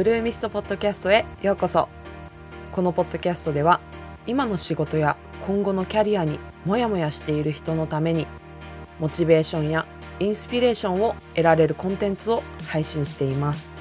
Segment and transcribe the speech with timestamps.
[0.00, 1.86] ブルーミストポッドキャストへようこそ。
[2.72, 3.82] このポッドキャストでは
[4.26, 8.26] 今の仕事や今後のキャリアにモヤモヤしている人のために
[8.98, 9.86] モチベーションや
[10.18, 13.74] インスピレーションを得られるコンテンツを配信しています。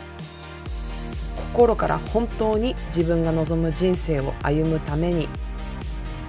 [1.54, 5.29] 心から本当に自分が望む人生を歩むために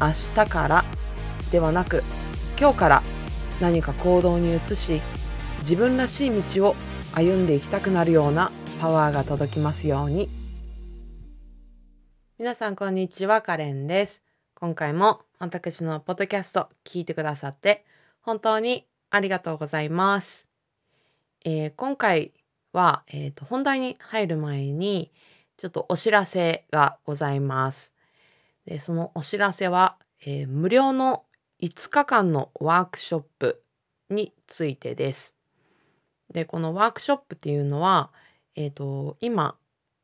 [0.01, 0.85] 明日から
[1.51, 2.05] ではなく
[2.57, 3.03] 今日から
[3.61, 5.03] 何か行動に移し
[5.63, 6.77] 自分らしい道を
[7.13, 10.31] 歩んでいきたくなるようなパワーが届きますように。
[12.39, 14.25] 皆さんこんにちはカレンです。
[14.55, 17.85] 今回も私のポッドキャスト聞いてくださって
[18.23, 20.49] 本当にありがとうございます、
[21.45, 22.33] えー、今回
[22.73, 25.13] は、えーと、本題に入る前に
[25.59, 27.95] ちょっとお知らせがございます。
[28.65, 31.25] でそのお知らせは、えー、無料の
[31.63, 33.63] 5日間のワークショップ
[34.09, 35.37] についてです。
[36.33, 38.11] で、このワークショップっていうのは、
[38.57, 39.57] えっ、ー、と、今、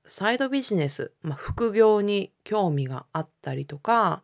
[0.07, 4.23] サイドビジネス、まあ、副業に興味があったりとか、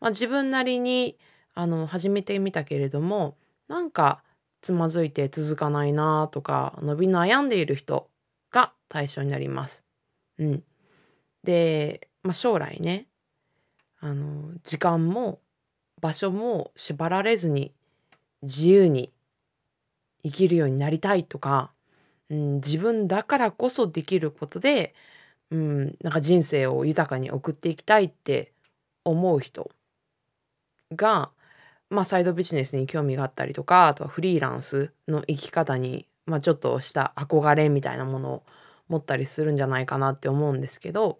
[0.00, 1.18] まあ、自分なりに
[1.54, 3.36] あの始めてみたけれども
[3.68, 4.22] なんか
[4.60, 8.08] つまずいて続かないなとか伸び悩んでいる人
[8.50, 9.84] が対象になります。
[10.38, 10.64] うん、
[11.42, 13.06] で、まあ、将来ね
[14.00, 15.40] あの時間も
[16.00, 17.72] 場所も縛られずに
[18.42, 19.12] 自由に
[20.22, 21.73] 生きるようになりたいとか、
[22.30, 24.94] うん、自分だからこそできることで、
[25.50, 28.52] うん、なんか人生を豊かに送っていきたいって
[29.04, 29.70] 思う人
[30.92, 31.30] が、
[31.90, 38.42] まあ、サイドビジネスに興味があったりとかあとはフリーランスの生き方に、まあ、ちょっとした憧れみたいなものを
[38.88, 41.18] 持ったりするんじゃないかなって思うんですけど、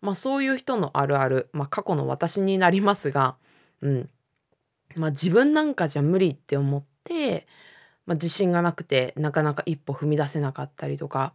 [0.00, 3.36] まあ、そういう人のあるある、まあ、過去の私になりますが、
[3.80, 4.10] うん
[4.96, 7.46] まあ、自分なんかじゃ無理って思って
[8.06, 11.34] まあ、自信がなくてなかなか一歩踏み出せなかったりとか、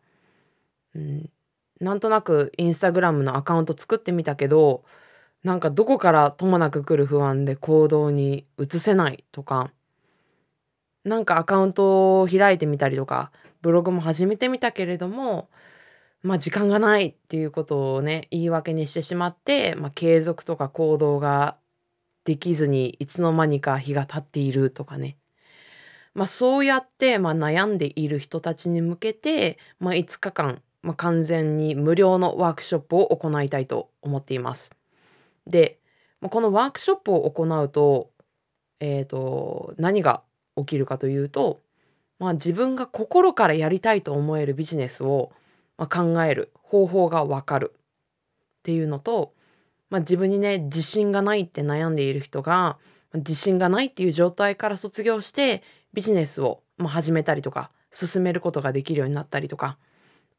[0.95, 1.29] うん、
[1.79, 4.83] なんとなくインスタグラムのアカウント作ってみたけど
[5.43, 9.71] なんかどこからともなく来る不安で行動に移せないとか。
[11.03, 15.49] なんかアカウントを開いてみたりとかブログも始めてみたけれども
[16.23, 21.57] まあ時間がないっていうことをね言い訳にしてしまって、まあ、継続とか行動が
[22.23, 25.17] できずにいつの間にか日が経っているとかね。
[26.13, 34.75] まあ、そうやって、まあ、悩んでいる人たちに向けて、まあ、5日間、まあ、完全に無料のワークショップを行いたいと思っています。
[35.47, 35.79] で、
[36.19, 38.09] まあ、このワークショップを行うと,、
[38.79, 40.21] えーと、何が
[40.57, 41.61] 起きるかというと、
[42.19, 45.31] まあ、自分が心からやりたいと思えるビジネスを、
[45.77, 49.33] まあ、考える方法がわかるっていうのと、
[49.89, 52.77] まあ、自分にね自信がないって悩んでいる人が
[53.13, 59.77] 自信がないっていう状態から卒業してビジネスを、始めたりとか進めることができるようになったりとか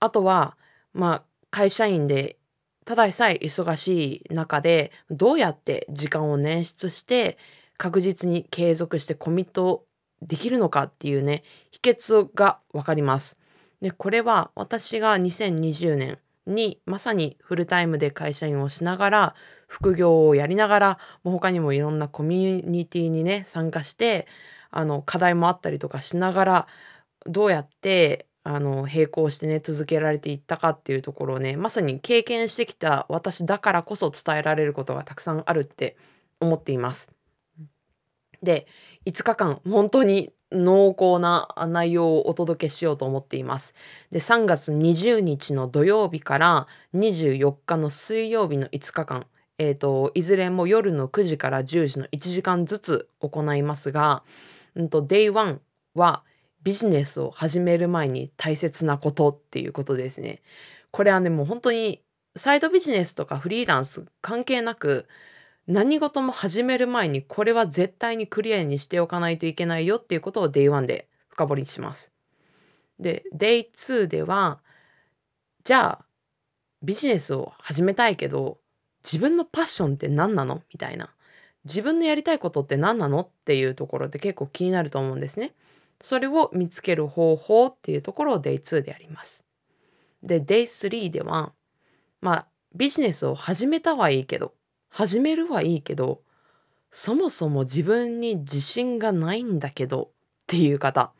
[0.00, 0.56] あとは
[0.92, 2.36] まあ会社員で
[2.84, 7.38] ただでさえ忙しい中でどうやって時間を捻出して
[7.78, 9.84] 確実に継続してコミット
[10.20, 13.38] できるのかっていうね秘訣がわかります。
[13.80, 19.34] でこれは私が2020年にまさにフルタイムで会社員をしながら
[19.66, 24.26] 副業をやりながらもう他にもいろんなコミュニティにね参加して
[24.72, 26.66] あの課題もあったりとかしながら
[27.26, 35.96] どうやってあの並行してね続けられていったかっていうところをねまさに経験してきた私だからこそ伝えられることがたくさんあるって
[36.40, 37.12] 思っています。
[38.42, 38.66] で
[39.06, 43.74] 5日間本当に濃厚な内容をお届けしようと思っています。
[44.10, 49.26] で3月20日の土曜日から24日の水曜日の5日間
[49.58, 54.24] えーと、いずれも夜の9時から10時の1時間ずつ行いますが、
[54.74, 55.58] うんと、Day1
[55.94, 56.24] は
[56.62, 60.42] ビジネスを始める前に大切なことっていうことですね。
[60.90, 62.02] これはね、もう本当に
[62.36, 65.06] サイドビジネスとかフリーランス関係なく
[65.66, 72.12] 何事も始める前にこれは絶対にクリアにしておかないといけないよっていうことを Day1 で深掘りします。
[72.98, 74.60] で、Day2 では
[75.64, 76.04] じゃあ
[76.82, 78.58] ビジネスを始めたいけど
[79.04, 80.62] 自分のパッションって何なの？
[80.72, 81.10] みたいな。
[81.64, 85.54] 自分のやりたいことって何なのっていうところで結構気になると思うんですね。
[86.00, 89.44] それを見つける方法っていうところを Day2 でやります。
[90.22, 91.52] で、Day3 では、
[92.20, 94.54] まあ、ビジネスを始めたはいいけど、
[94.88, 96.22] 始めるはいいけど、
[96.90, 100.08] そもそも自分に自信がないんだけどっ
[100.46, 101.12] ていう方、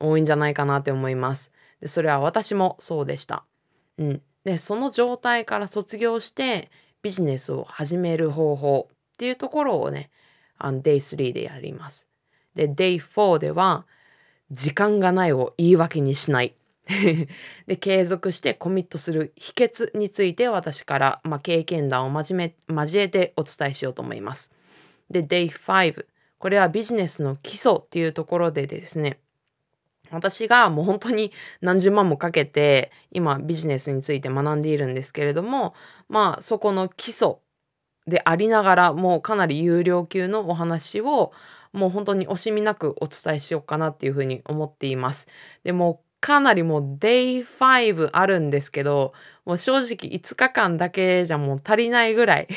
[0.00, 1.52] 多いんじゃないかなって思います。
[1.80, 3.44] で、それは私もそうでした。
[3.98, 4.22] うん。
[4.44, 6.70] で、その状態から卒業して
[7.02, 10.10] ビジネスを始める方法っていうところをね、
[10.58, 12.08] あの Day3 でやります。
[12.54, 13.86] で、Day4 では、
[14.50, 16.54] 時間がないを言い訳にしない。
[17.66, 24.52] で、継続してコミットする秘訣について私から、まあ、経験談を交め交えてお伝えしようと思います。
[25.10, 26.06] で、Day5。
[26.38, 29.18] これはビジネスの基礎っていうところでですね、
[30.10, 35.74] 私がもう本当に何十万もかけて今ビジネスについて学んでいるんですけれども
[36.08, 37.36] まあそこの基礎
[38.06, 41.32] でありながらもうかなり有料級のお話を
[41.72, 45.28] もう本当に惜しみなくお伝えしようかなっていうふうに思っています。
[45.64, 49.12] でもかなりもう Day5 あるんですけど、
[49.44, 52.48] もう正直5日間だけじゃもう足りないぐらい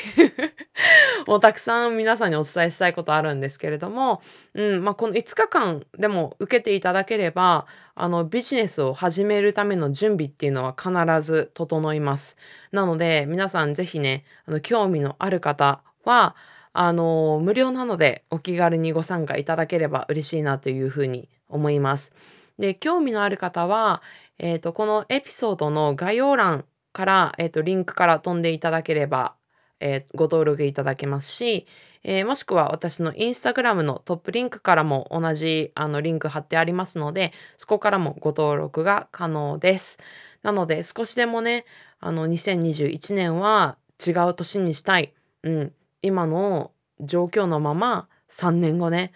[1.26, 4.22] もうたくさん皆さんにお伝えしたいことあるんですけれども、
[4.54, 10.90] うん、まあこの5日間でも受けていただければ、あのビジネスを始めるための準備っていうのは必
[11.22, 12.36] ず整います。
[12.72, 16.36] なので皆さんぜひね、あの興味のある方は、
[16.72, 22.14] あの無料なのでお気軽にご参加いただければ嬉しいなというふうに思います。
[22.58, 24.02] で、興味のある方は、
[24.38, 29.34] えっ、ー、と、このエピソードの概要欄から、えっ、ー、と、リンクから飛んでいただければ、
[29.80, 31.66] えー、ご登録いただけますし、
[32.04, 39.98] えもしくは私のインスタグラムのトップリンクからも同じあのリンク貼ってありますので、そこからもご登録が可能です。
[40.42, 41.64] なので少しでもね、
[42.00, 45.12] あの2021年は違う年にしたい。
[45.42, 45.72] うん。
[46.02, 46.70] 今の
[47.00, 49.12] 状況のまま3年後ね、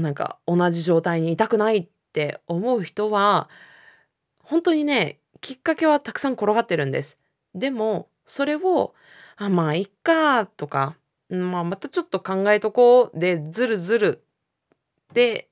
[0.00, 3.48] なんか同じ状態にいたくないって思う人は
[4.38, 7.18] 本当にねきっかけはたくさん転がってるんです。
[7.54, 8.94] でもそれを
[9.44, 10.96] あまあいっかとか、
[11.28, 14.24] まあ、またちょっと考えとこうでずるずる
[15.14, 15.48] で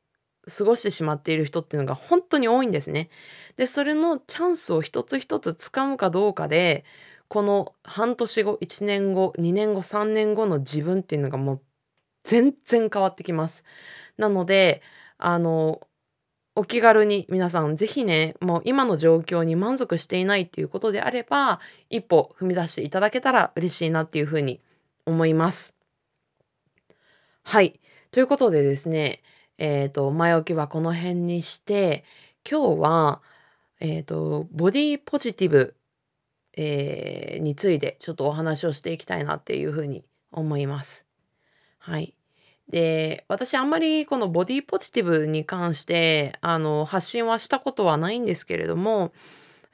[0.49, 3.11] 過ごしてしまっている人っていうのが本当に多いんですね。
[3.57, 6.85] でそれのチャンスを一つ一つ掴むかどうかで
[7.29, 11.63] この半年後1年後2年後3年後の自分っていうのがもう
[12.25, 13.65] 全然変わってきます。
[14.17, 14.83] なので
[15.19, 15.81] あの
[16.57, 21.61] お気軽に皆さんぜひね、もう今の状況に満足していないっていうことであれば、
[21.91, 24.61] 一歩踏み出していただけたら嬉しいなっていうふうに
[25.07, 25.77] 思います。
[27.43, 27.81] はい。
[28.11, 29.23] ということでですね、
[29.59, 32.05] えっ、ー、と、前置きはこの辺にして、
[32.49, 33.23] 今日は、
[33.79, 35.77] えっ、ー、と、ボディポジティブ、
[36.57, 41.07] えー、についてちょっとお話をしていきたいなっていうふうに思います。
[41.79, 42.15] はい。
[42.71, 49.13] で、私あんまりこのボディポジティブに関して、あの、発信はしたことはないんですけれども、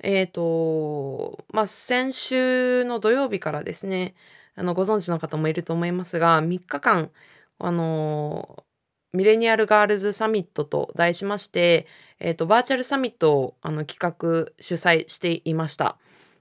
[0.02, 4.14] えっ、ー、と、まあ、先週の土曜日からですね、
[4.54, 7.10] あの、ご存知の方もいると思いますが、3日間、
[7.58, 8.64] あの、
[9.12, 11.86] ミレニアルガールズサミットと題しまして、
[12.18, 15.98] えっ、ー、と、バーチャルサミットをあの企画、主催していました。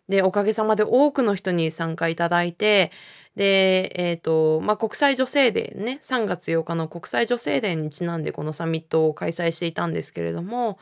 [0.08, 2.92] で、おかげさまで多くの人に参加いただいて、
[3.36, 10.80] で、えっ、ー、と、まあ、国際女性デーね、3月8日の国際女性デーにちなんでこのサミットを開催していたんですけれども、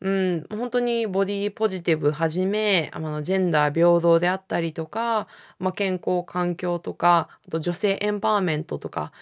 [0.00, 5.26] うん、本当にボディポジティブはじめ、あの、ジェンダー平等であったりとか、
[5.58, 9.12] まあ、健康環境とか、あと女性エンパワーメントとか、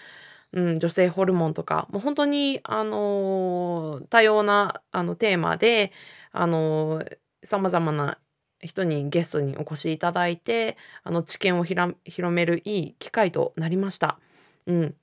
[0.51, 5.91] うん、女性ホルモンとか、もう本当に、あの多様な、あの、テーマで、
[6.31, 7.03] あの
[7.43, 8.19] 様々な
[8.61, 11.95] 人にゲストにお越しいただいてあの知見を広
[12.31, 14.19] めるいい機会となりました。
[14.65, 14.95] うん、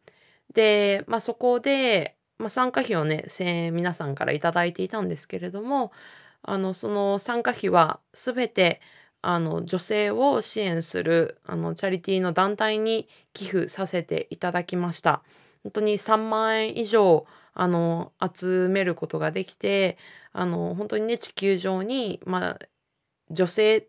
[0.53, 5.93] で、まあ、そこで、まあ、参加費をね1000円皆さんから頂いていたんですけれども
[6.43, 8.81] あのその参加費は全て
[9.23, 15.23] あの女性を支援するあのチャリティーの団体に寄付させていただきました。
[15.63, 19.97] 本当に3万円以上あの集めることができて
[20.33, 22.59] あの本当にね地球上に、まあ、
[23.35, 23.89] 女性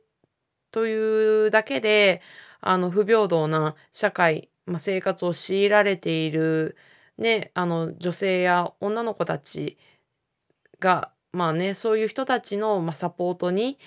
[0.71, 2.21] というだけで
[2.61, 6.75] あの不平等な社会、まあ、生活を強いられている、
[7.17, 9.77] ね、あの女性や女の子たち
[10.79, 13.77] がまあねそういう人たちの、まあ、サポートに、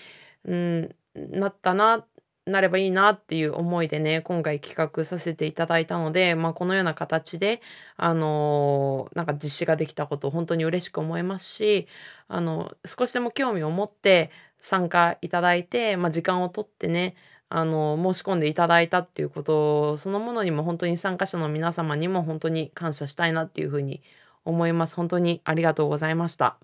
[0.45, 2.07] うん、なったな
[2.49, 7.61] なればいいなっていう思いでね今回企画させていただいたので、まあ、このような形で
[7.97, 11.87] あのー、なんか実施ができたことを本当に嬉しく思いますし
[12.29, 17.15] あの少しでも興味を持って参加いただいて、まあ、時間をとってね
[17.51, 24.03] あの申し込んでいただいたっていうことそのものにも本当に参加者の皆様にも本当に感謝したいなっていうふうに
[24.45, 24.97] 思います。
[24.97, 26.57] 本当にありがとうございました。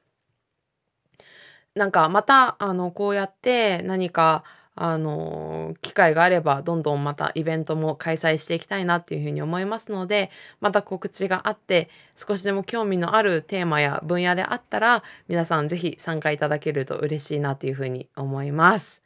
[1.74, 4.44] なんかまたあのこうやって何か
[4.76, 19.02] あの機会があればどんどんまたイベントも開催していきたいなっていうふうに思いますのでまた告知があって少しでも興味のあるテーマや分野であったら皆さんぜひ参加いただけると嬉しいなっていうふうに思います。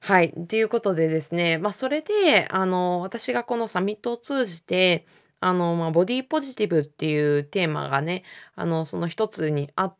[0.00, 0.32] はい。
[0.32, 5.06] ということでですね、まあそれであの私がこのサミットを通じて
[5.40, 9.96] あの、まあ、ボディポジティブっていうテーマがねあのその一つにあっ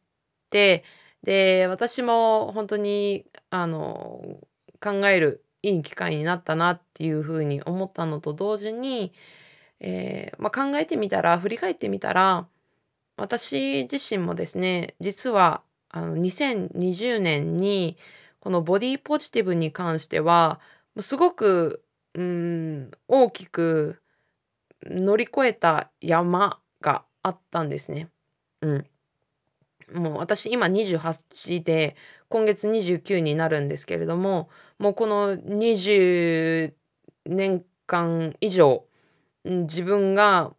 [0.51, 0.85] て
[1.23, 4.23] で、私も本当に、あの、
[4.81, 9.13] 考えるいい機会になったなっていうふうに思ったのと同時に、
[9.81, 12.47] えー、まあ、考えてみたら、振り返ってみたら、
[13.17, 17.99] 私自身もですね、実は、あの、2020年に、
[18.41, 20.61] このボディポジティブに関しては、
[21.01, 21.85] すごく、
[22.15, 24.03] うん、大きく
[24.85, 28.09] 乗り越えた山があったんですね。
[28.63, 28.87] うん。
[29.95, 31.97] もう私今28で
[32.29, 36.73] 今月29になるんですけれどももうこの20
[37.27, 38.85] 年間以上
[39.45, 40.53] 自分が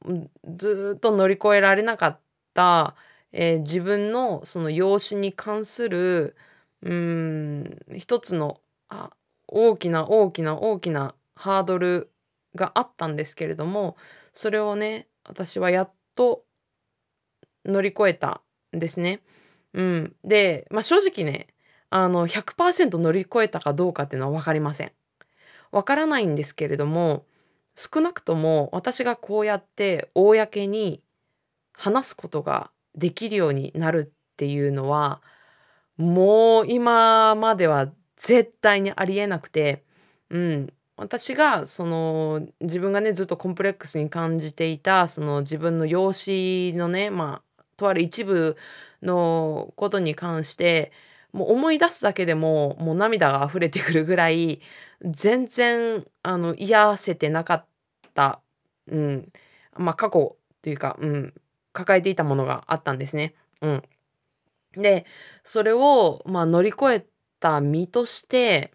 [0.56, 2.20] ずっと乗り越えられなかっ
[2.54, 2.96] た、
[3.32, 6.36] えー、自分のその養子に関する
[6.82, 8.60] うん一つの
[8.90, 9.12] あ
[9.48, 12.12] 大きな大きな大きなハードル
[12.56, 13.96] があったんですけれども
[14.34, 16.44] それをね私はやっと
[17.66, 18.42] 乗り越えた
[18.72, 19.22] ですね。
[19.74, 21.48] うん、で、まあ、正直ね
[21.90, 24.92] あの100%乗り越えたかどうかっていうのは分かりません。
[25.72, 27.26] 分からないんですけれども
[27.76, 31.02] 少なくとも私がこうやって公に
[31.74, 35.22] 話すことができるようになるっていうのは
[35.98, 37.88] もう今までは
[38.18, 39.84] 絶対にありえなくて、
[40.30, 47.42] うん、私がその自分がねずっとコンプレックスに感じていたその自分の容姿のねま
[47.78, 48.58] とある一部
[49.02, 50.92] のことに関して
[51.32, 54.62] もう思い出すだけでももう涙が溢れてくるぐらい
[55.02, 57.66] 全然あの癒せてなかっ
[58.14, 58.42] た、
[58.88, 59.32] うん、
[59.78, 61.34] まあ過去というか、うん、
[61.74, 63.34] 抱えていたものがあったんですね。
[63.62, 63.84] うん、
[64.74, 65.06] で
[65.44, 67.06] それを、まあ、乗り越え
[67.40, 68.72] た身として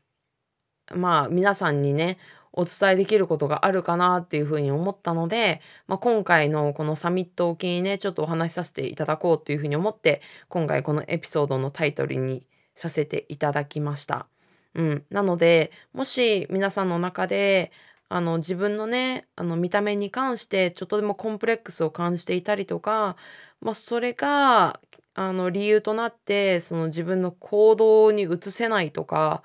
[0.94, 2.18] まあ皆さんにね
[2.56, 14.26] お伝えできることがあるかなっていうふうに思ったので、まあ、今回のこのサミットを機にねちょっとお話しさせていただこうというふうに思って今回このエピソードのタイトルにさせていただきました。
[14.74, 17.72] うん、なのでもし皆さんの中で
[18.08, 23.16] あの自分のねあの見た目に関してちょっとでもコンプレックスを感じていたりとか、
[23.60, 24.80] まあ、それが
[25.14, 29.42] あの理由となってその自分の行動に移せないとか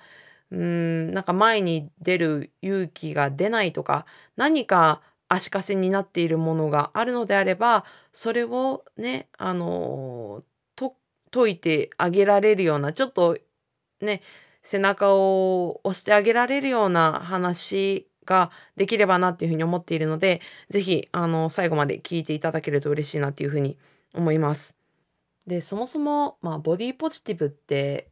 [0.52, 4.06] うーんなんか前に出る勇気が出ないとか
[4.36, 10.44] 何か足かせになっているものがあるのであればそれをねあの
[10.76, 10.96] と
[11.32, 13.38] 解いてあげられるようなちょっと
[14.02, 14.22] ね
[14.62, 23.78] 背中を押してあげられるような話ができればなっていうふうに思っているので是非あの最後まで聞いていただけると嬉しいなっていうふうに
[24.14, 24.76] 思います。
[25.48, 28.10] でそもそも、まあ、ボディポジティブって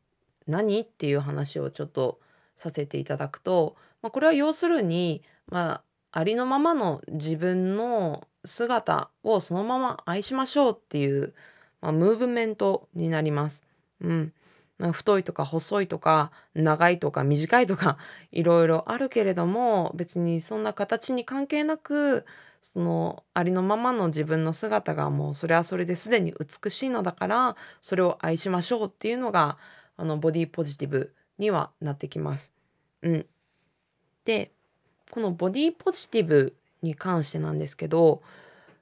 [0.48, 0.80] 何？
[0.80, 2.20] っていう話をちょっと
[2.60, 11.34] させていただくと、まあ、これは要するに、まあ、ありのままの自分の姿をそのまま愛しましょうっていう、
[11.80, 13.64] まあ、ムーブメントになります。
[14.02, 14.34] うん。
[14.92, 17.98] 太いとか細いとか長いとか短いとか
[18.32, 22.26] いろいろあるけれども別にそんな形に関係なく
[22.62, 29.58] そのありのままの自分の姿がもうそれはそれですでに美しいのだからそれを愛しましょうっていうのが
[29.98, 32.54] あのボディポジティブにはなってきます。
[33.02, 33.26] うん、
[34.26, 34.52] で
[35.10, 38.22] このボディポジティブに関してなんですけど、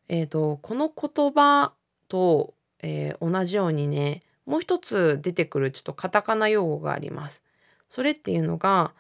[0.10, 1.72] えーと、この言葉
[2.10, 7.44] と、えー、同じようにねもう一つ出てくるちょっとカタカナ用語があります。
[7.90, 8.92] それっていうのが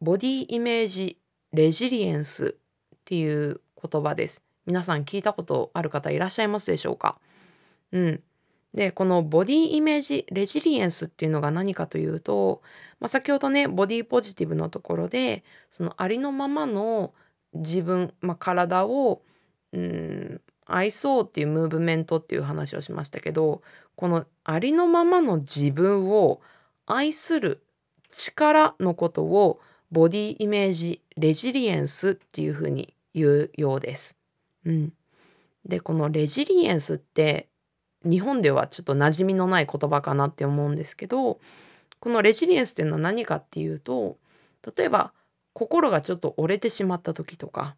[0.00, 1.18] ボディイメージ
[1.52, 2.56] レジリエンス
[2.96, 4.42] っていう言葉です。
[4.66, 7.18] 皆さん聞いたことある方いらっしゃいますでしょうか？
[7.92, 8.22] うん。
[8.74, 12.60] で、このボディイメージレジリエンスっていうのが何かというと、
[12.98, 17.14] まあ、先ほどね、ボディポジティブのところで、そのありのままの
[17.52, 19.22] 自分、まあ、体を、
[19.72, 23.62] うん、愛そうっていうムーブメントっていう話をしましたけど、
[23.94, 26.40] このありのままの自分を
[26.86, 27.62] 愛する
[28.08, 29.60] 力のことを
[29.92, 34.16] ボディイメージレジリエンスっていうふうに言うようです。
[34.64, 34.92] うん。
[35.64, 37.48] で、このレジリエンスって
[38.04, 41.40] 日本ではちょっと馴染みのない言葉かなって思うんですけど
[42.00, 44.18] このレジリエンスっていうのは何かっていうと
[44.76, 45.12] 例えば
[45.52, 47.76] 心がちょっと折れてしまった時とか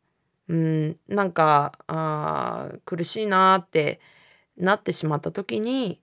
[0.48, 4.00] うんなんかあ苦しいなって
[4.56, 6.00] なってしまった時に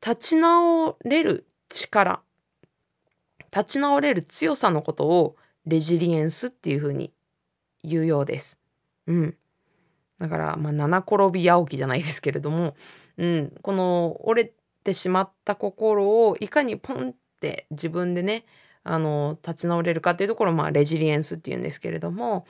[0.00, 2.22] 立ち直れる力
[3.56, 7.12] 立ち直れる強さのことをレジリエンスっていうふうに
[7.82, 8.60] 言うようです。
[9.06, 9.36] うん。
[10.18, 12.76] だから、まあ、七転び八起きじゃないですけれども、
[13.18, 14.52] うん、この折れ
[14.84, 18.44] てしまった心をいかにポンって自分でね
[18.84, 22.46] あの立ち直れるかっていうところを、まあ、レジリエンスっていうんですけれども、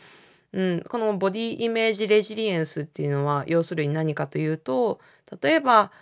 [0.52, 5.00] うん、このボディイメージレジリエンスっていうのは要するに何かというと
[5.40, 5.92] 例えば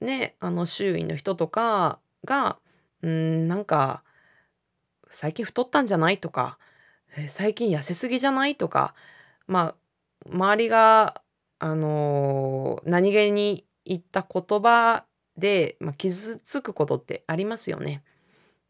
[0.00, 2.58] ねあの周囲の人とかが、
[3.02, 4.02] うん、なんか、
[5.10, 6.58] 最近太ったんじゃないとか、
[7.28, 8.94] 最近痩せすぎじゃないとか、
[9.46, 11.22] まあ、周りが、
[11.58, 15.04] あのー、何気に言った言葉
[15.36, 18.02] で、まあ、傷つくことってありますよね。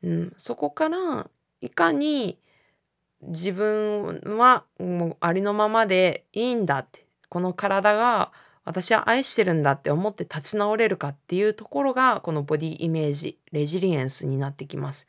[0.03, 1.29] うん、そこから
[1.61, 2.39] いかに
[3.23, 8.33] 自分はもうありのままでいいんだってこの体が
[8.65, 15.07] 私は愛してるんだって思って立ち直れるかっていうところがこのボディイメージレジリエンスになってきます。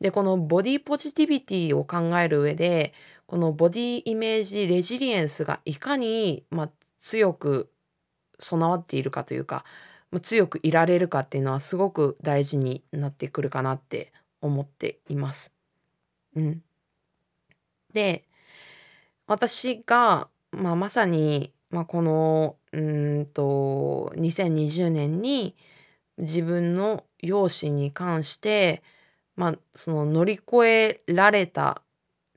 [0.00, 2.92] でこのボディポジティビティを考える上で
[3.26, 7.70] このボディイメージレジリエンスがいかに、まあ、強く
[8.38, 9.64] 備わっているかというか
[10.20, 15.52] 強くいられるかっていうのはすごく大事になってくるかなって思っています。
[16.36, 16.62] うん、
[17.92, 18.24] で
[19.26, 22.80] 私が、まあ、まさに、まあ、このう
[23.20, 25.54] んと2020年に
[26.18, 28.82] 自分の容姿に関して、
[29.36, 31.82] まあ、その乗り越えられた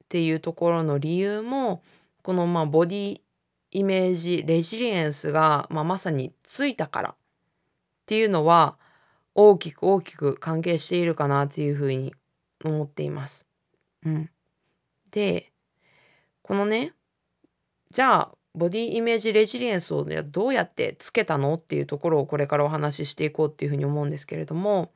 [0.03, 1.83] っていうところの理由も
[2.23, 3.21] このまあボディ
[3.71, 7.15] イメージレジリエンスが、まあ、まさについたからっ
[8.05, 8.77] ていうのは
[9.35, 12.13] 大きく大きく関係しているかなっていうふうに
[12.63, 13.45] 思っています。
[14.03, 14.29] うん。
[15.11, 15.51] で、
[16.41, 16.93] このね、
[17.91, 24.91] じゃあボディイメージレジリエンスをどうやってつけたのっていうところをこれからお話ししていこうっていうふうに思うんですけれども、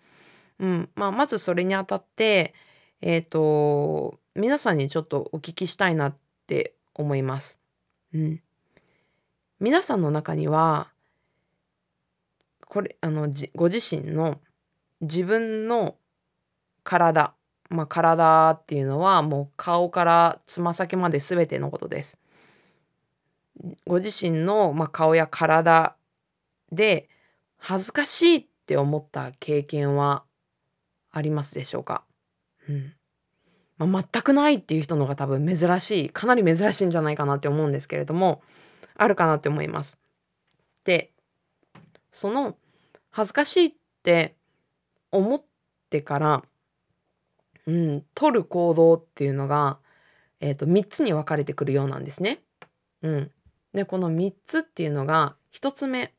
[0.60, 2.54] うんまあ、まずそれにあたって
[3.02, 6.16] えっ、ー、と皆さんにちょっとお聞きしたいなっ
[6.48, 7.60] て思います。
[8.14, 8.42] うん、
[9.62, 10.90] 皆さんの中には
[12.66, 14.40] これあのご自身の
[15.02, 15.98] 自分の
[16.84, 17.36] 体
[17.70, 22.18] まあ体っていうのはもう顔からつま先まで全てのことです。
[23.86, 25.96] ご自身の、まあ、顔や体
[26.72, 27.08] で
[27.58, 30.24] 恥ずかしいって思った経験は
[31.12, 32.04] ありますでしょうか、
[32.68, 32.94] うん
[33.78, 38.42] まあ、全くないっていう人のが多分珍しいかなり珍しいんじゃないかなって思うんですけれども
[39.02, 39.98] あるかなって思います。
[40.84, 41.12] で
[42.12, 42.58] その
[43.10, 44.36] 恥ずかしいって
[45.12, 45.44] 思っ
[45.90, 46.44] てから
[47.68, 49.80] うん、取る行動っていうのが、
[50.40, 52.42] えーと、3つに分かれてくるようなんですね。
[53.02, 53.32] うん、
[53.74, 56.14] でこの3つっていうのが1つ目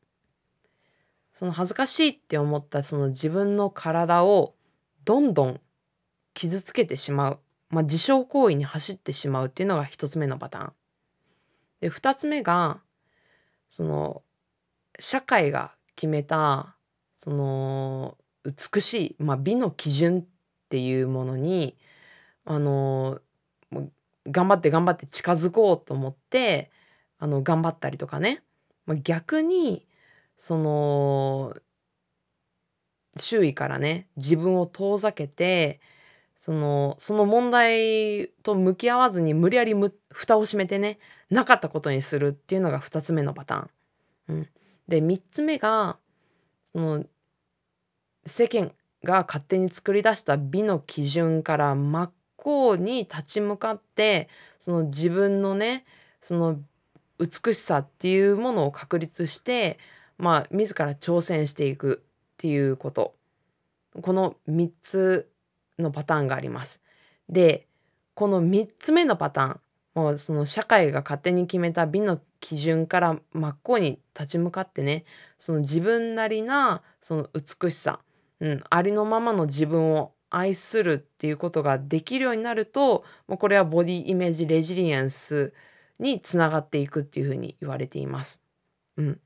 [1.31, 4.55] その恥ずかしいって思ったその自分の体を
[5.05, 5.61] どんどん
[6.33, 10.73] 傷つけてしまう、まあ、自傷行為に走ってしまうっていうのが1つ目のパターン。
[11.83, 12.79] で2つ目が
[13.67, 14.21] その
[14.99, 16.77] 社会が決めた
[17.13, 20.25] その美しい、まあ、美の基準っ
[20.69, 21.75] ていうものに
[22.45, 23.19] あの
[24.25, 26.71] 頑張って頑張って近づこうと思って
[27.19, 28.43] あの頑張ったりとかね、
[28.85, 29.85] まあ、逆に
[30.37, 31.53] その
[33.17, 35.81] 周囲からね自分を遠ざけて
[36.37, 39.73] そのその問題と向き合わずに無理やり
[40.13, 40.97] 蓋を閉めてね
[41.33, 44.35] なかったことにするっていうのが2つ目のパターン。
[44.35, 44.49] うん、
[44.87, 45.97] で3つ目が
[46.71, 47.05] その
[48.25, 48.71] 世間
[49.03, 55.85] が勝手に作り出した美の基準から真っ向に立ち向かってその自分のね
[56.21, 56.59] その
[57.19, 59.79] 美しさっていうものを確立して
[60.17, 63.15] まあ自ら挑戦していくっていうこと
[64.01, 65.29] この3つ
[65.79, 66.81] のパターンがあります。
[67.29, 67.67] で
[68.13, 69.59] この3つ目のパターン
[69.95, 75.05] もうその社会が勝手に決めた美の基準から真っ向に立ち向かってね
[75.37, 77.99] その自分なりなその美しさ
[78.43, 85.53] うん、ありのままの自分を愛するっていうことができるようになるともうこれはボディイメージレジリエンス
[85.97, 88.43] につながっていくっていうふうに言われています。
[88.97, 89.19] うん、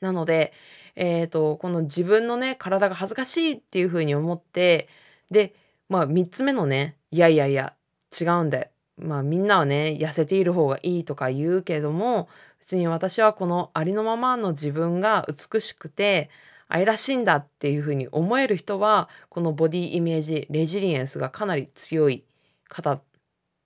[0.00, 0.54] なので、
[0.96, 4.88] えーと、この自分のね体が恥ずかしいっていうふうに思って
[5.30, 5.54] で、
[5.90, 7.74] まあ、3つ目のねいやいやいや
[8.18, 8.68] 違うんだよ。
[9.02, 16.30] まあみんなはね痩せている方がいいとか言うけども別に私はこのありのままの自分が美しくて
[16.68, 22.24] 愛らしいんだっていうふうに思える人はこのボディイメージレジリエンスがかなり強い
[22.68, 23.00] 方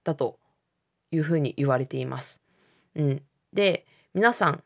[0.04, 0.38] だと
[1.10, 2.40] いうふうに言われています。
[2.94, 4.62] うん、で皆さん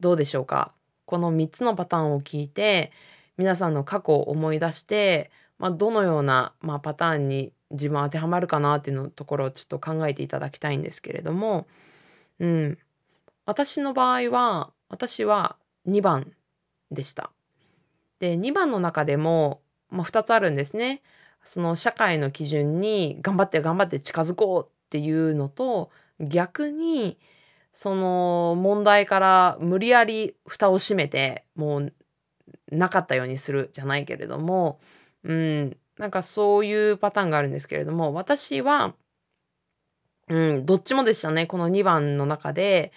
[0.00, 0.72] どうでしょうか？
[1.04, 2.92] この3つのパターンを聞いて
[3.36, 11.66] 皆さんの過去を思い出して、まあ、どのような、まあ、パターンに自分当てはまるかなっていうのところをちょっと考えていただきたいんですけれども、
[12.38, 12.78] うん、
[13.46, 16.32] 私の場合は私は2番
[16.90, 17.30] でした。
[18.18, 21.02] で2番の中でも、まあ、2つあるんですね。
[21.44, 27.18] その社会の基準に頑張って頑張って近づこうっていうのと逆に
[27.72, 31.92] その問題から無理やり蓋を閉めてもう
[32.70, 34.78] なかったようにするじゃないけれども、
[35.24, 38.94] うん、なんかそういうパターンがあるんですけれども、私は、
[40.28, 41.46] うん、どっちもでしたね。
[41.46, 42.92] この2番の中で、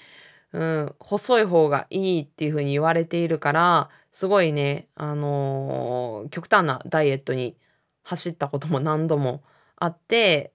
[0.53, 7.57] うん、細い方がいいっていう風に言われているから、すごいね、あのー極端なダイエットに
[8.03, 9.43] 走ったことも何度も
[9.77, 10.53] あって、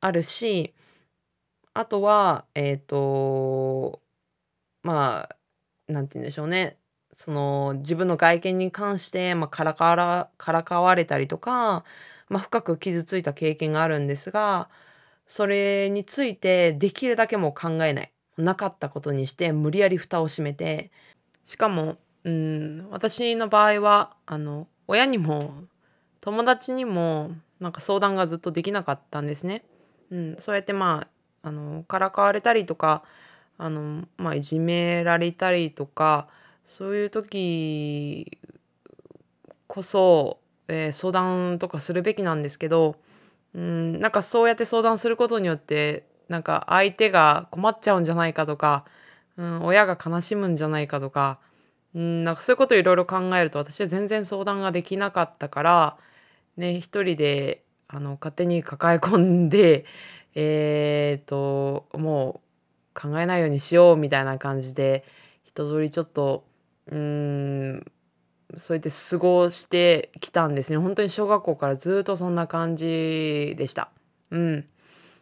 [0.00, 0.74] あるし、
[1.74, 4.02] あとは、えっと、
[4.84, 6.79] まあ、なんて言うんでしょうね。
[7.20, 11.84] その、自分の外見に関して、まあ、からからからかわれたりとか、
[12.30, 14.70] まあ、深く傷ついた経験があるんですが、
[15.26, 18.12] それについてできるだけもう考えない。
[18.38, 20.90] なかったことにして無理やり蓋を閉めて、
[21.44, 25.64] しかも、うん、私の場合は、あの、親にも
[26.22, 29.62] 友達にもなんか相談がずっとできなかったんですね。
[30.10, 31.06] うん、そうやってま
[31.42, 33.02] あ、あの、からかわれたりとか、
[33.58, 36.28] あの、まあ、いじめられたりとか、
[36.70, 38.38] そういう時
[39.66, 42.94] こそ、えー相談とかするべきなんですけど、
[43.54, 48.84] うん、なんかそうやって相談することによって、なんか相手が困っちゃうんじゃないかとか、
[49.36, 51.40] うん、親が悲しむんじゃないかとか、
[51.92, 55.96] うん、なんかそういうことをいろいろ考えると私は全然相談ができなかったから、
[56.56, 59.86] ね、一人であの勝手に抱え込んで、
[60.36, 62.40] えっと、も
[62.94, 65.04] う考えないようにしようみたいな感じで、
[65.42, 66.44] 一通りちょっと、
[66.90, 67.92] うーん、
[68.56, 70.78] そうやって過ごしてきたんですね。
[70.78, 73.90] 本当に小学校からずっとそんな感じでした。
[74.30, 74.68] うん。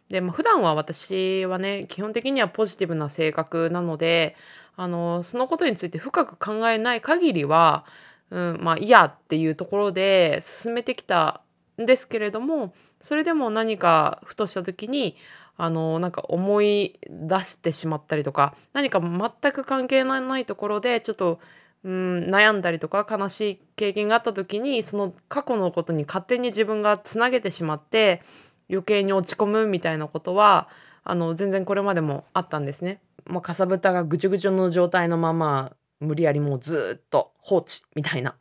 [0.09, 4.35] で、まあ、普段は私はね、基本的にはポジティブな性格なので、
[4.75, 7.85] あの、そのことについて深く考えない限りは、
[8.31, 11.41] うん、まあ、嫌っていうところで進めてきた
[11.81, 15.15] んですけれども、それでも何かふとした時に、
[15.61, 21.41] あの、なんか思い出してしまったりとか、何か全く関係ないところで、ちょっと、
[21.83, 28.21] うん、悩んだりとか悲しい経験があった時に、その過去のことに勝手に自分がつなげてしまって、
[28.69, 30.69] 余計に落ち込むみたいなことは、
[31.03, 33.01] あの、全然これまでもあったんですね。
[33.25, 38.37] まあ、かさぶたがぐちゅぐちゅの状態のまま、無理やりもうずっと放置みたいな。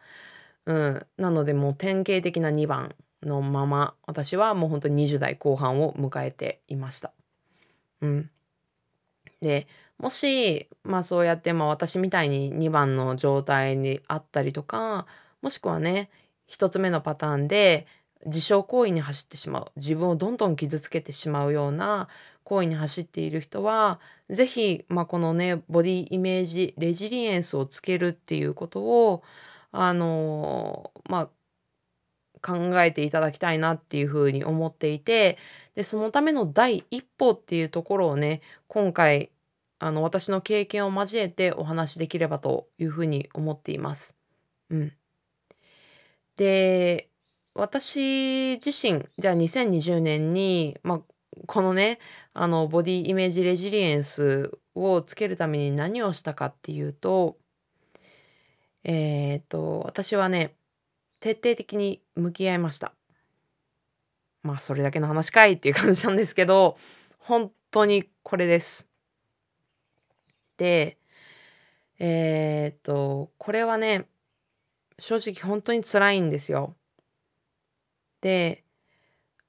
[0.67, 1.07] うん。
[1.17, 7.13] なのでもう典型的な2番のまま、私はもう本当に20代後半を迎えていました。
[8.01, 8.31] うん。
[9.41, 9.67] で、
[9.99, 15.07] もし、まあそうやってまあ私みたいに2番の状態にあったりとか、
[15.43, 16.11] もしくはね、
[16.49, 17.87] 1つ目のパターンで
[18.27, 19.73] 自傷行為に走ってしまう。
[19.77, 22.09] 自分をどんどん傷つけてしまうような
[22.45, 29.23] 行為に走っている人は、ぜひ、まあこのね、ボディイメージ、レジリエンスをつけるっていうことを、
[29.71, 31.29] あのまあ
[32.41, 35.39] 考えていただきたいなっていうふうに思っていて、
[35.75, 39.31] で、そのための第一歩っていうところをね、今回、
[39.79, 44.17] あの、私の経験を交えてお話しできればというふうに思っています。
[44.71, 44.93] うん。
[46.37, 47.11] で、
[47.55, 51.03] 私自身、じゃあ2020年に、まあ、
[51.47, 51.99] このね、
[52.33, 57.39] あの、ボディイメージレジリエンスをつけるために何をしたかっていうと、
[58.85, 60.55] えっと、私はね、
[61.21, 62.95] 徹底的に向き合いました。
[64.43, 66.77] まあ、それだけの話かいっていう感じなんですけど、
[67.19, 68.87] 本当にこれです。
[70.57, 70.99] で、
[71.99, 74.07] えっと、これはね、
[74.99, 76.75] 正直本当に辛いんですよ。
[78.21, 78.65] で、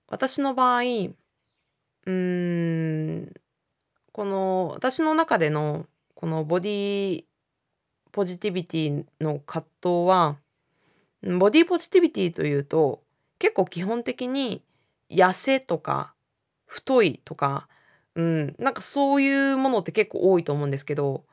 [0.07, 3.33] 私の場合、うーん、
[4.11, 7.25] この、私の中での、このボディ
[8.11, 10.37] ポジティビティの葛藤は、
[11.23, 13.03] ボディポジティビティというと、
[13.39, 14.63] 結構基本的に
[15.09, 16.13] 痩せとか
[16.65, 17.67] 太いとか、
[18.15, 21.25] うん、なんかそういうものって結構多いと思うんですけど、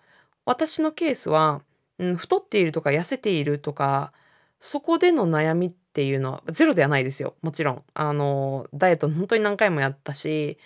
[0.45, 1.63] 私のケースは、
[1.99, 4.13] うん、太っているとか痩せているとか、
[4.61, 7.37] そこでの悩みっていうのはゼロではないですよ。
[7.43, 7.85] もちろん。
[7.95, 10.59] あの、ダイエット本当に何回もやったし、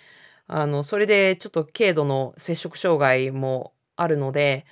[0.47, 4.65] あの、それでちょっと軽度の摂食障害もあるので、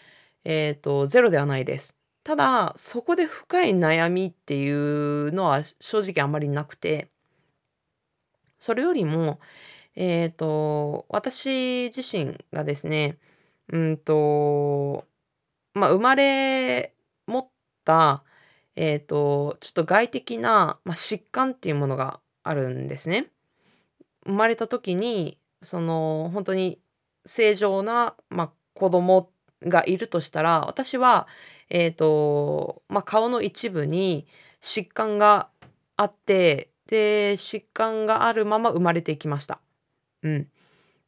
[0.44, 1.99] えっと、ゼロではないです。
[2.30, 7.10] ただ、そこで深い悩みっていうのは正直あんまりなくて、
[8.60, 9.39] それよりも、
[9.96, 13.18] えっと、私自身がですね、
[13.70, 15.08] うんと、
[15.74, 16.94] まあ、生まれ
[17.26, 17.50] 持っ
[17.84, 18.24] た、
[18.76, 23.32] えっと、ちょっと外的な、まあ、疾患っていうものがあるんですね。
[24.28, 26.80] 生まれた時に、その、本当に
[27.26, 31.28] 正常な、まあ、子供がいるとしたら、私は、
[31.69, 34.27] えっと、まあ、顔の一部に
[34.62, 35.49] 疾患が
[35.97, 39.60] あって、で、疾患があるまま生まれていきました。
[40.23, 40.47] うん。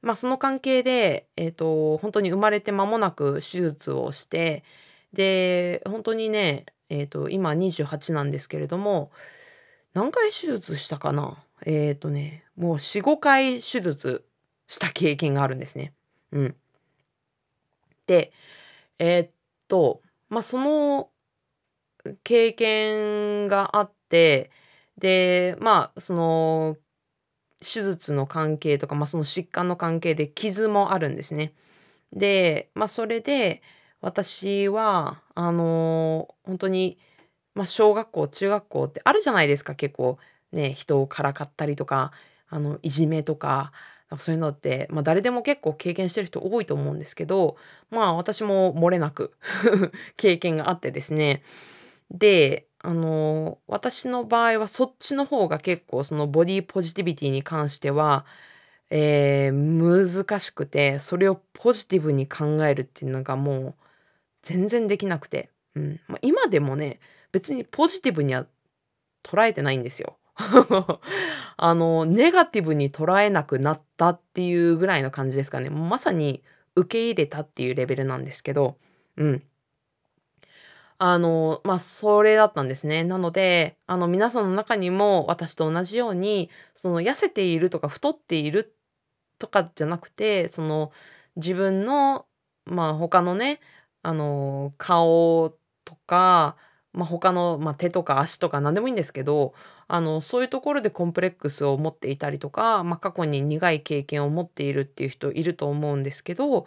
[0.01, 4.63] まあ、その関係で、えっと、本当に生まれて間もなく手術をして、
[5.13, 9.11] で、本当にね、えっ、と、今28なんですけれども、
[9.93, 11.43] 何回手術したかな？
[11.65, 14.25] えっ、とね、もう4、5回手術
[14.67, 15.93] した経験があるんですね。
[16.31, 16.55] うん。
[18.07, 18.31] で、
[18.99, 19.31] えっ
[19.67, 21.11] と、ま、その
[22.23, 24.51] 経験があって、
[24.97, 26.77] で、まあ、その、
[27.61, 31.53] 手術の関係とか、ま、その疾患の関係で傷もあるんですね。
[32.13, 33.61] で、まあ、それで、
[34.01, 36.99] 私は、あの、ほんとに、
[37.55, 40.19] ま、小学校、中学校ってあるじゃないですか、結構、
[40.53, 42.13] ね、人をからかったりとか、
[42.49, 43.73] あの、いじめと、か
[44.17, 47.57] そういうのって、まあ、誰でも結構経験してる人多いと思うんですけど、
[47.89, 49.33] まあ、私も漏れなく
[50.17, 51.43] 経験があってですね。
[52.11, 58.25] で、あの、私の場合はそっちの方が結構そのボディポジティビティに関しては、
[58.89, 63.75] ええ、難しくて、それをポジティブに考えるっていうのがもう
[64.43, 65.51] 全然できなくて。
[65.75, 66.01] うん。
[66.07, 66.99] ま、今でもね、
[67.31, 68.47] 別にポジティブには
[69.23, 70.17] 捉えてないんですよ。
[71.57, 75.69] あの、ネガティブに捉えなくなったっていうぐらいの感じですかね。
[75.69, 76.43] まさに
[76.75, 78.77] 受け入れたっていうレベルなんですけど、
[79.17, 79.43] うん。
[80.99, 83.03] あの、まあ、それだったんですね。
[83.03, 88.75] なので、あの、皆さんの中にも私と同じように、その痩せているとか太っている
[89.39, 90.91] とかじゃなくて、その、
[91.35, 92.27] 自分の、
[92.65, 93.59] まあ、他のね、
[94.03, 96.55] あの、顔とか、
[96.93, 99.53] まあ、他の、まあ、手とか足とか何でもいいんですけど、
[99.87, 106.65] あの、そういうところでコンプレックスを持っていたりとか、まあ、過去に苦い経験を持っているっていう人いると思うんですけど、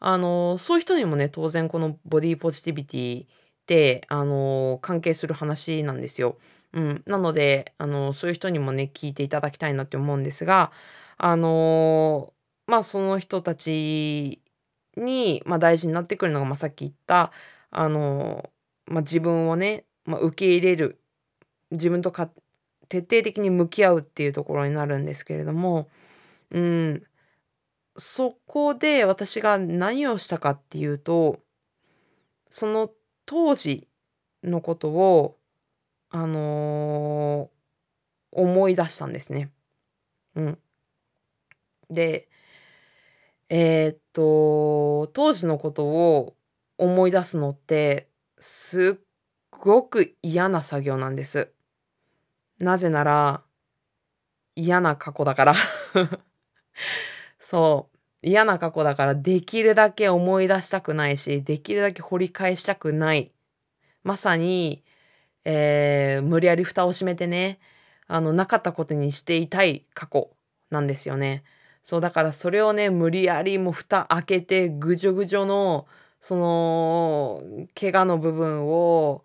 [0.00, 3.28] あの、そういう人にもね、当然このボディポジティビティっ
[3.66, 6.38] て、あの、関係する話なんですよ。
[6.72, 7.02] うん。
[7.06, 10.72] なので、あの、そういう人にもね、聞いていただきたいなって思うんですが、
[11.18, 12.32] あの、
[12.66, 14.42] まあ、その人たち
[14.96, 17.32] に、まあ、大事になってくるのが、まあ、さっき言った、
[17.70, 18.50] あの、
[18.86, 21.00] まあ、自分をね、まあ、受け入れる、
[21.70, 22.30] 自分とか
[22.88, 25.88] 徹底的に向き合うっていうところになるんですけれども、
[26.50, 27.02] うん、
[27.96, 31.40] そこで私が何をしたかっていうと、
[32.50, 32.90] その
[33.24, 33.88] 当時
[34.44, 35.36] のことを、
[36.10, 37.50] あの、
[38.30, 39.50] 思い出したんですね。
[40.34, 40.58] うん。
[41.90, 42.28] で、
[43.48, 46.36] えっと、当時のことを
[46.78, 49.04] 思い出すのって、すっ
[49.50, 51.52] ごく嫌な作業なんです。
[52.58, 53.42] なぜなら、
[54.54, 55.54] 嫌な過去だから。
[57.38, 63.32] そう、嫌な過去だからできるだけ思い出したくないし、できるだけ掘り返したくない。
[64.02, 64.84] まさに、
[65.44, 67.60] ええ、無理やり蓋を閉めてね、
[68.08, 70.30] あの、なかったことにしていたい過去
[70.70, 71.44] なんですよね。
[71.82, 75.86] そう、だからそれをね、無理やりもう蓋開けてぐじょぐじょの、
[76.26, 77.40] その、
[77.78, 79.24] 怪我の部分を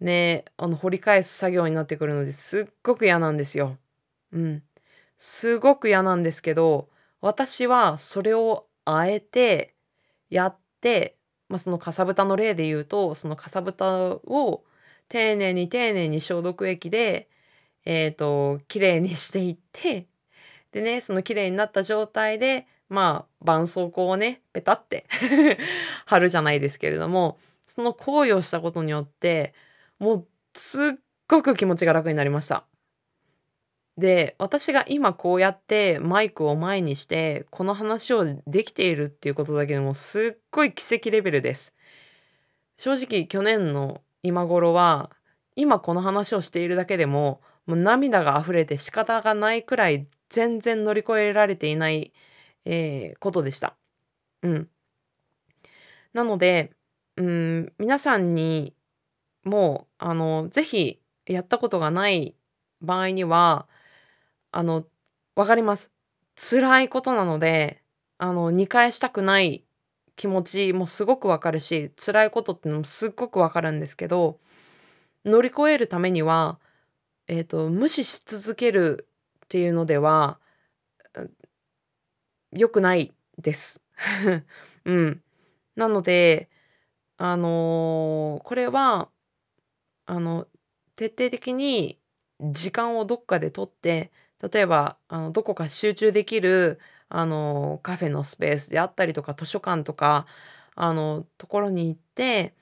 [0.00, 3.78] ね、あの、掘り返す作業になってくるので、すっごく嫌なんですよ。
[4.32, 4.64] うん。
[5.18, 6.90] すごく嫌なんですけど、
[7.22, 9.74] 私はそれをあえて
[10.30, 14.64] やって、ま、そのかさぶたの例で言うと、そのかさぶたを
[15.08, 17.30] 丁寧に丁寧に消毒液で、
[17.86, 20.08] えっと、綺麗にしていって、
[20.72, 25.06] でね、その綺麗になった状態で、まあ、絆創膏をね、ペタって
[26.06, 29.54] 貼るじゃないですけれども、その行為をしたことによって
[29.98, 30.82] もう、すっ
[31.28, 32.64] ごく気持ちが楽になりました。
[33.96, 41.74] で、私が今こうやってマイクを前にして、この話をできているっていうことだけでもすっごい奇跡レベルです。
[42.76, 45.10] 正直去年の今頃は、
[45.56, 52.12] 今この話をしているだけでも、もう涙が溢れて仕方がないくらい全然乗り越えられていない、
[52.68, 53.76] ええ、ことでした。
[54.42, 54.68] うん。
[56.12, 56.72] なので、
[57.16, 58.74] うん、皆さんに
[59.44, 62.36] もう、あの、ぜひやったことがない
[62.82, 63.66] 場合には、
[64.52, 64.84] あの、
[65.34, 65.90] 分かります。
[66.36, 67.82] 辛いことなので、
[68.18, 69.64] あの、見返したくない
[70.16, 74.38] 気持ちもすごく分かるし、辛いことってのもすっごく分かるんですけど、
[75.24, 76.58] 乗り越えるためには、
[77.28, 79.08] えっと、無視し続ける
[79.46, 80.38] っていうのでは、
[82.52, 83.82] 良くないです。
[84.84, 85.22] うん。
[85.76, 86.50] なので、
[87.18, 89.10] あの、これは
[90.06, 90.46] あの、
[90.96, 92.00] 徹底的に
[92.40, 94.10] 時間をどっかで取って、
[94.52, 100.26] 例えば、あの、どこか集中できる、あの、カフェのスペースであったりとか、図書館とか、
[100.74, 102.54] あの、ところに行って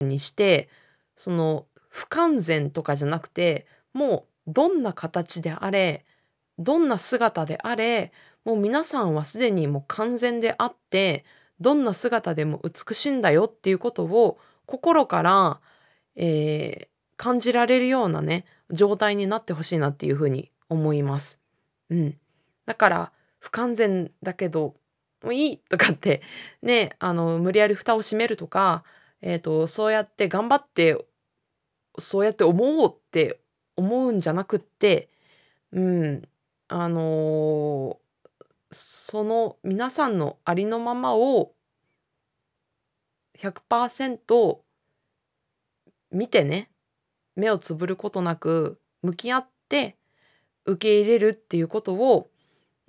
[0.00, 0.68] にして、
[1.16, 6.04] その、不完全とかじゃなくて、もうどんな形であれ、
[6.58, 8.12] どんな姿であれ、
[8.44, 11.24] もう皆さんはすでにもう完全であって、
[11.60, 15.60] どんな姿でも美しいんだよっていうことを心から
[16.16, 21.40] えー、感じられるようなね、状態になってほしいなっていうふうに思います。
[21.88, 22.18] うん。
[22.66, 24.74] だから、不完全だけど、
[25.22, 26.22] もういいとかって、
[26.62, 28.84] ね、あの、無理やり蓋を閉めるとか、
[29.22, 30.96] えっ、ー、と、そうやって頑張って、
[31.98, 33.40] そうやって思おうって
[33.76, 35.08] 思うんじゃなくって、
[35.72, 36.28] うん、
[36.68, 37.96] あのー、
[38.70, 41.52] その皆さんのありのままを
[43.38, 44.58] 100%
[46.12, 46.70] 見てね、
[47.36, 49.96] 目をつぶることなく向き合って
[50.66, 52.30] 受け入れるっていうことを、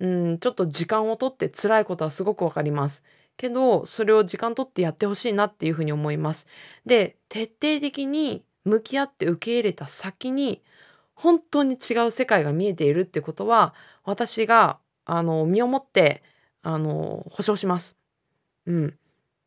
[0.00, 3.02] うん、ちょっと時間をとって辛いことはすごくわかります。
[3.36, 6.46] けど、それを時間とってやってほしいなっていうふうに思います。
[6.84, 10.62] で、徹底的に向き合って受け入れた先に、
[11.14, 16.22] 本当に違う世界が見えているってことは、私が、あの、身をもって、
[16.62, 17.98] あの、保証します。
[18.66, 18.98] うん。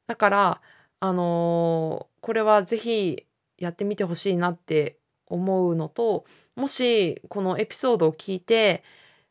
[0.08, 0.62] だから、
[1.00, 3.26] あのこれはぜひ
[3.58, 8.84] やってみてほしいなって思うのと、もしこのエピソードを聞いて、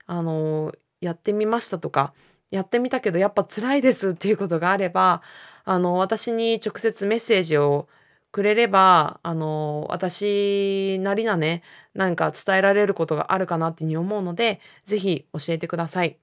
[0.06, 2.14] あのやってみましたとか、
[2.50, 5.22] やってみたけどやっぱ辛いですっていうことがあれば、
[5.64, 7.88] あの、私に直接メッセージを
[8.34, 11.62] くれれば、あの、私なりなね、
[11.94, 16.18] なんか伝えられることがあるかなっていうふうに思うので、ぜひ教えてください。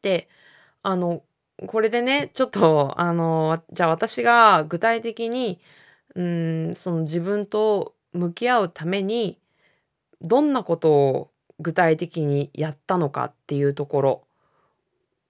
[0.00, 0.30] で、
[0.82, 1.22] あの、
[1.66, 5.60] これでね、ちょっと、あの、じゃあ私が具体的に、
[6.14, 9.38] うん、その自分と向き合うために、
[10.22, 14.24] どんなことを具体的にやったのかっていうところ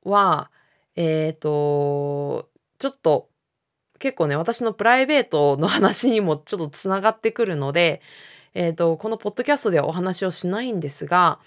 [0.04, 0.52] は、
[0.94, 3.29] えっ、ー、と、ちょっと
[4.00, 8.00] 結構ね、私のプライベートの話にもちょっとつながってくるので、
[8.54, 11.38] えっ、ー、と、このポッドキャストではお話をしないんですが、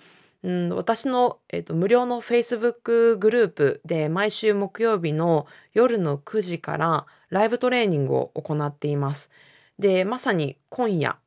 [0.43, 9.31] うん、私の、えーと、無料の Facebook グループで毎週木曜日の夜の9時からライブトレーニングを行っています。
[9.79, 11.17] で、まさに今夜、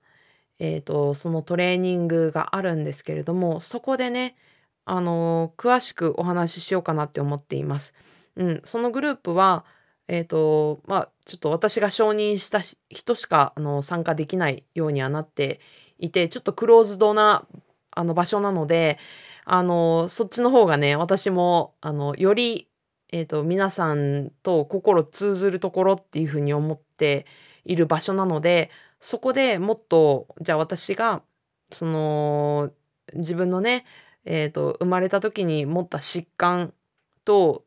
[0.60, 4.36] えっ、ー、と、そのトレーニングがあるんですけれども、そこでね、
[4.84, 7.94] あのー、詳しくお話ししようかなって思っています。
[8.36, 9.64] うん、そのグループは、
[10.09, 15.61] えっ、ー、と、まあ、ちょっと私が承認した人しか、あの、参加できないようにはなって
[15.99, 17.47] いて、ちょっとクローズドな、
[17.90, 18.99] あの、場所なので、
[19.45, 22.69] あの、そっちの方がね、私も、あの、より、
[23.12, 27.27] えっ、ー、と、皆さんと心通ずるところっていうふうに思って
[27.64, 31.23] いる場所なので、そこでもっと、じゃあ私が、
[31.71, 32.71] その、
[33.14, 33.85] 自分のね、
[34.25, 36.75] えっ、ー、と、生まれた時に持った疾患
[37.25, 37.64] と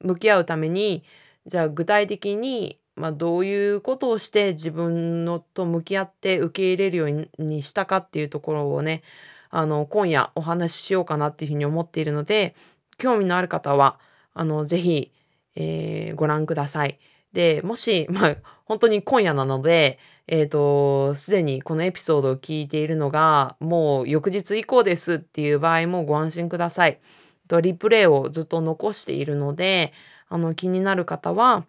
[0.00, 1.04] 向き合うために、
[1.46, 7.06] じゃあ具体的に、まあ、どういうことをして自分のと向き合って受け入れるよ
[7.38, 9.02] うにしたかっていうところをね、
[9.50, 12.54] あの、今夜お話ししようかなっていうふうに思っているので、
[12.98, 13.98] 興味のある方は、
[14.34, 15.12] あの、ぜひ、
[15.56, 16.98] えー、ご覧ください。
[17.32, 27.00] で、もし、 まあ、本当に今夜なので、えっ、ー、と、すでにこのエピソードを聞いているのが、もう翌日以降ですっていう場合もご安心ください。
[27.48, 29.92] とリプレイをずっと残しているので、
[30.32, 31.66] あの、気になる方は、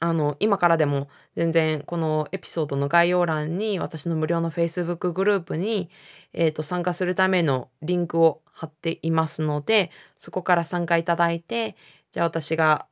[0.00, 5.88] あの、今からでも全然このエピソードの概要欄に私の無料の Facebook グループに、
[6.32, 11.76] えっ、ー、と、参加するためのリンクを貼っていますので、そこから参加いただいて、
[12.10, 12.88] じゃあ私が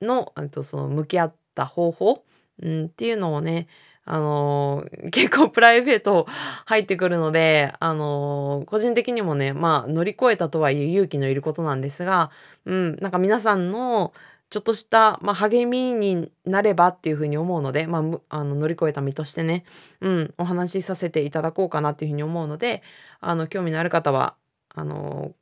[0.00, 2.24] の、えっと、その向き合った方法、
[2.62, 3.66] うん、っていうのをね、
[4.04, 6.26] あのー、 結構プライベート
[6.66, 12.30] 入ってくるので、あのー、個人的にもね、まあ乗り越えたとはいえ勇気のいることなんですが、
[12.64, 14.12] うん、なんか皆さんの
[14.50, 19.64] ちょっとした、まあ、励みになればっていうふうに思うので、まあ、あの乗り越えた身としてね、
[20.00, 22.82] うん、お話しさせていただこうかなっていうふうに思うので、
[23.20, 24.36] あの、興味のある方は、
[24.76, 25.32] あの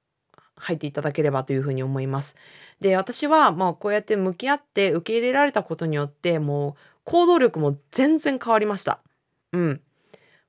[0.57, 2.37] 入っていただければというふうに思います。
[2.81, 9.01] で、私は、まあ、こうやって向き合って受け入れられたことによって、もう、行動力も全然変わりました。
[9.53, 9.81] うん。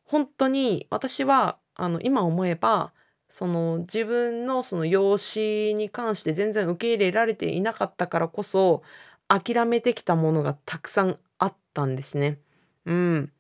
[0.06, 2.94] 本当に私はあの今思えば
[3.30, 8.84] その自分のその養子に関して全然受け入れられていなかったからこそ
[9.28, 12.38] 諦めてきたものがたくさんあったんですね。
[12.86, 13.32] うん。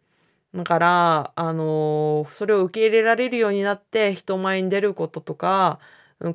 [0.54, 5.80] だから、あのー、それを受け入れられるようになって人前に出ることとか、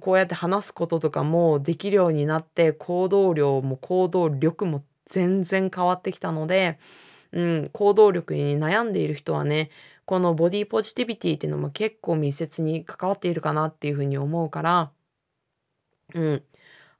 [0.01, 6.79] こうやって話すこととかもできるようになって行動量も行動力も全然変わってきたので、
[7.33, 9.71] うん、行動力に悩んでいる人はね、
[10.07, 14.91] このボディポジティビティっていうのも結構密接に関わっているかなっていうふうに思うから、
[16.15, 16.43] うん。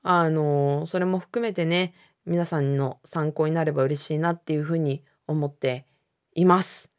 [0.03, 1.95] あの、それも含めてね、
[2.27, 5.87] 皆さんの参考になれば嬉しいなっていうふうに思って
[6.35, 6.93] います。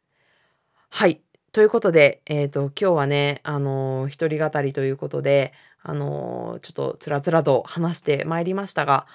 [0.88, 1.20] はい。
[1.52, 5.52] ということで、えっ、ー、と、今日はね、あの、一人語りということで、
[5.82, 9.06] あの、ちょっとつらつらと話してまいりましたが、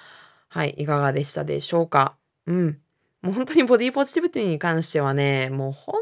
[0.48, 2.16] はい、いかがでしたでしょうか？
[2.46, 2.78] うん。
[3.22, 5.96] もう本当にボディポジティビティに関してはね、もう本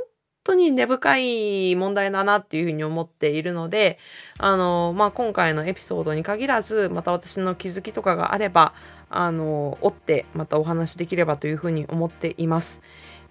[0.44, 3.98] 当に根深い問題だなっていうふうに思っているので、
[4.38, 8.74] あの、まあ、今回のエピソードに限らず、また私の気づきとかがあれば、
[9.08, 12.82] あの、追ってまたお話しできればというふうに思っています。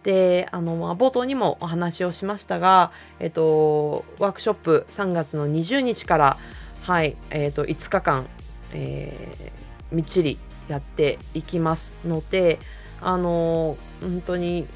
[0.01, 6.37] で、あの、まあ、冒頭にもお話をしましたが、えっと、ワークショップ3月の20日から、
[6.81, 8.27] はい、えっと、5日間、
[8.73, 12.59] えー、みっちりやっていきますので、
[13.01, 14.67] あの、本当に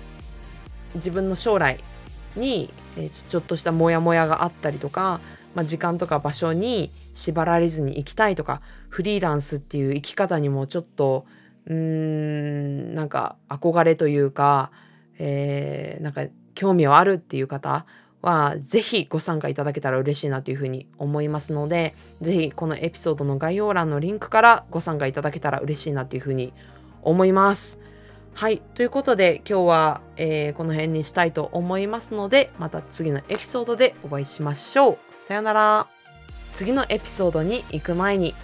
[0.95, 1.83] 自分の将来
[2.35, 2.71] に、
[3.29, 5.19] ちょっとしたモヤモヤがあったりとか、
[5.53, 11.25] まあ、時間とか場所に縛られずに行きたいとかフリーランスっていう生き方にもちょっと
[11.65, 14.71] うーんなんか憧れというか、
[15.17, 16.23] えー、なんか
[16.53, 17.85] 興味はあるっていう方
[18.27, 26.53] はぜひご参加いただけたら嬉しいなというふうに思いますのでぜひこのエピソードの概要欄のリンクからご参加いただけたら嬉しいなというふうに
[27.01, 27.79] 思います。
[28.33, 28.61] はい。
[28.75, 34.97] ということで、今日は、えー、この辺にしたいと思いますので、また次のエピソードでお会いしましょう。
[35.17, 35.87] さよなら。
[36.53, 38.35] 次のエピソードに行く前に、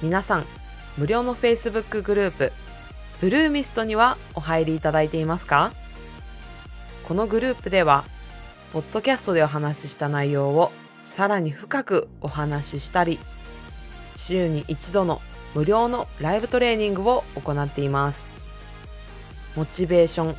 [0.00, 0.44] 皆さん、
[0.96, 2.52] 無料の Facebook グループ、
[3.20, 5.70] ブルーミストにはお入りいただいていますか？
[7.06, 8.04] このグループでは、
[8.76, 10.70] ポッドキャストでお話しした内容を
[11.02, 13.18] さらに深くお話ししたり、
[14.16, 15.22] 週に一度の
[15.54, 18.30] 無料のライブトレーニングを行っています。
[19.56, 20.36] モチベーション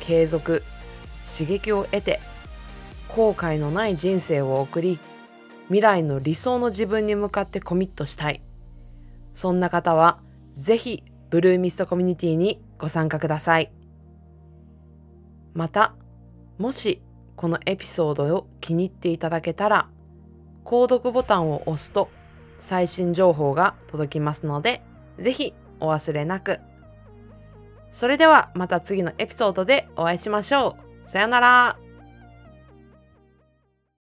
[0.00, 0.62] 継続
[1.30, 2.20] 刺激を得て
[3.06, 4.98] 後悔のない人生を送り
[5.66, 8.40] 未来の理想の自分に向かってコミットしたい
[9.34, 10.20] そんな方は
[10.54, 13.70] ぜひブルーミストコミュニティにご参加ください
[15.52, 15.94] また
[16.56, 17.02] もし
[17.38, 19.88] このエピソードを気に入っていただけたら
[20.64, 22.10] 購読ボタンを押すと
[22.58, 24.82] 最新情報が届きますので
[25.18, 26.58] ぜひお忘れなく。
[27.90, 30.76] それではまた次のエピソードでお会いしましょ
[31.06, 31.08] う。
[31.08, 31.87] さよなら。